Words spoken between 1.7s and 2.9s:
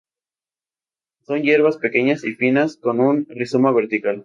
pequeñas y finas